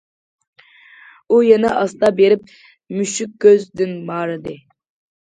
[1.35, 2.51] ئۇ يەنە ئاستا بېرىپ،«
[2.99, 4.61] مۈشۈك كۆز» دىن مارىدى.